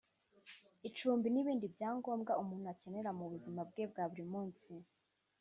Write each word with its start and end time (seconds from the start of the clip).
icumbi 0.87 1.27
n’ibindi 1.31 1.65
byangombwa 1.75 2.33
umuntu 2.41 2.67
akenera 2.73 3.09
mu 3.17 3.25
buzima 3.31 3.61
bwe 3.69 3.83
bwa 3.91 4.03
buri 4.09 4.25
munsi 4.33 4.71